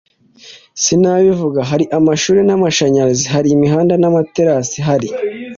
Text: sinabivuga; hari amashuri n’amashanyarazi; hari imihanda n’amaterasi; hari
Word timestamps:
sinabivuga; 0.83 1.59
hari 1.69 1.85
amashuri 1.97 2.39
n’amashanyarazi; 2.47 3.25
hari 3.33 3.47
imihanda 3.55 3.93
n’amaterasi; 4.01 4.77
hari 4.87 5.07